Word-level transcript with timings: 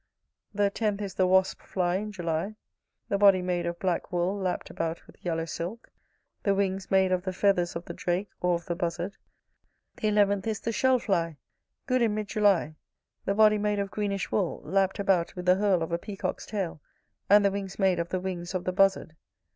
The 0.51 0.71
tenth 0.71 0.99
is 1.03 1.13
the 1.13 1.27
wasp 1.27 1.61
fly 1.61 1.97
in 1.97 2.11
July; 2.11 2.55
the 3.09 3.19
body 3.19 3.43
made 3.43 3.67
of 3.67 3.77
black 3.77 4.11
wool, 4.11 4.35
lapt 4.35 4.71
about 4.71 5.05
with 5.05 5.23
yellow 5.23 5.45
silk; 5.45 5.91
the 6.41 6.55
wings 6.55 6.89
made 6.89 7.11
of 7.11 7.21
the 7.21 7.31
feathers 7.31 7.75
of 7.75 7.85
the 7.85 7.93
drake, 7.93 8.29
or 8.41 8.55
of 8.55 8.65
the 8.65 8.73
buzzard. 8.73 9.15
The 9.97 10.07
eleventh 10.07 10.47
is 10.47 10.59
the 10.59 10.71
shell 10.71 10.97
fly, 10.97 11.37
good 11.85 12.01
in 12.01 12.15
mid 12.15 12.29
July: 12.29 12.73
the 13.25 13.35
body 13.35 13.59
made 13.59 13.77
of 13.77 13.91
greenish 13.91 14.31
wool, 14.31 14.63
lapt 14.65 14.97
about 14.97 15.35
with 15.35 15.45
the 15.45 15.57
herle 15.57 15.83
of 15.83 15.91
a 15.91 15.99
peacock's 15.99 16.47
tail: 16.47 16.81
and 17.29 17.45
the 17.45 17.51
wings 17.51 17.77
made 17.77 17.99
of 17.99 18.09
the 18.09 18.19
wings 18.19 18.55
of 18.55 18.63
the 18.63 18.73
buzzard. 18.73 19.15